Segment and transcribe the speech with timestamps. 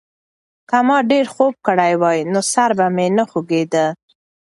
[0.69, 3.85] که ما ډېر خوب کړی وای، نو سر به مې نه خوږېده.